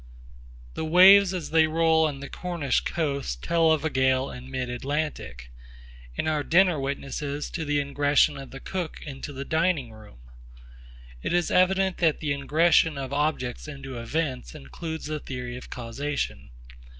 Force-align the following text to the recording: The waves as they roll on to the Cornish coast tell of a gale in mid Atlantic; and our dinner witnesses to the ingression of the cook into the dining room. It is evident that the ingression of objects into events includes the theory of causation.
The 0.73 0.83
waves 0.83 1.31
as 1.31 1.51
they 1.51 1.67
roll 1.67 2.07
on 2.07 2.15
to 2.15 2.19
the 2.21 2.29
Cornish 2.29 2.79
coast 2.79 3.43
tell 3.43 3.71
of 3.71 3.85
a 3.85 3.89
gale 3.91 4.31
in 4.31 4.49
mid 4.49 4.67
Atlantic; 4.67 5.51
and 6.17 6.27
our 6.27 6.41
dinner 6.43 6.79
witnesses 6.79 7.51
to 7.51 7.63
the 7.65 7.77
ingression 7.77 8.35
of 8.41 8.49
the 8.49 8.59
cook 8.59 8.99
into 9.03 9.31
the 9.31 9.45
dining 9.45 9.91
room. 9.91 10.17
It 11.21 11.33
is 11.33 11.51
evident 11.51 11.97
that 11.97 12.19
the 12.19 12.31
ingression 12.31 12.97
of 12.97 13.13
objects 13.13 13.67
into 13.67 13.99
events 13.99 14.55
includes 14.55 15.05
the 15.05 15.19
theory 15.19 15.55
of 15.55 15.69
causation. 15.69 16.49